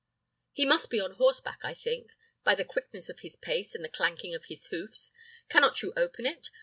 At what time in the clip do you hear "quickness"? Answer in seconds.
2.65-3.07